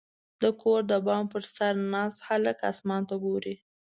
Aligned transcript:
•د 0.41 0.43
کور 0.61 0.79
د 0.91 0.93
بام 1.07 1.23
پر 1.33 1.43
سر 1.55 1.73
ناست 1.93 2.17
هلک 2.29 2.57
اسمان 2.71 3.01
ته 3.09 3.15
ګوري. 3.23 3.55